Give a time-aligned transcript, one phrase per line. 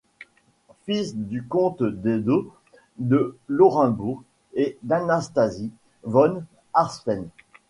[0.87, 2.51] Fils du comte Dedo
[2.97, 4.23] de Laurenbourg
[4.55, 5.69] et d'Anastasie
[6.01, 6.41] von
[6.73, 7.27] Arnstein.